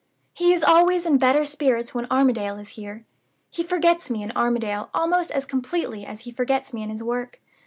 [0.33, 3.05] He is always in better spirits when Armadale is here.
[3.51, 7.39] He forgets me in Armadale almost as completely as he forgets me in his work.